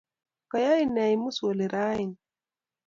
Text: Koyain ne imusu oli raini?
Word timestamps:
Koyain 0.49 0.89
ne 0.93 1.03
imusu 1.15 1.41
oli 1.49 1.65
raini? 1.73 2.15